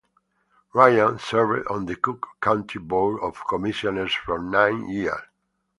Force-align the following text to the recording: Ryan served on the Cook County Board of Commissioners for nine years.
Ryan 0.73 1.19
served 1.19 1.67
on 1.67 1.85
the 1.85 1.95
Cook 1.95 2.25
County 2.41 2.79
Board 2.79 3.19
of 3.21 3.45
Commissioners 3.47 4.11
for 4.15 4.39
nine 4.39 4.89
years. 4.89 5.21